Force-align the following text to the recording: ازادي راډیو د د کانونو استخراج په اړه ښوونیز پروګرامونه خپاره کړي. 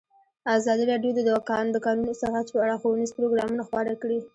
ازادي 0.57 0.83
راډیو 0.91 1.11
د 1.15 1.19
د 1.29 1.79
کانونو 1.85 2.11
استخراج 2.13 2.47
په 2.53 2.59
اړه 2.63 2.79
ښوونیز 2.81 3.11
پروګرامونه 3.17 3.61
خپاره 3.67 3.91
کړي. 4.01 4.17